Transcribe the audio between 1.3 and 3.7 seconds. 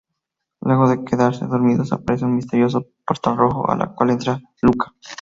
dormidos, aparece un misterioso portal rojo,